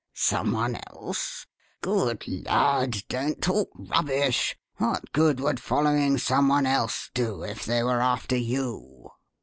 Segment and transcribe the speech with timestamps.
[0.15, 1.45] "Some one else?
[1.83, 4.57] Good lud, don't talk rubbish.
[4.77, 9.11] What good would following some one else do if they were after you?"